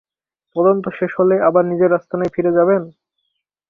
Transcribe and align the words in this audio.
তদন্ত 0.55 0.85
শেষ 0.97 1.11
হলে 1.19 1.35
আবার 1.47 1.63
নিজের 1.71 1.91
আস্তানায় 1.97 2.33
ফিরে 2.35 2.51
যাবেন? 2.57 2.81